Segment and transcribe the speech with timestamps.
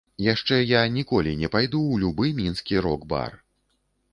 [0.27, 3.37] Яшчэ я ніколі не пайду ў любы мінскі рок-бар.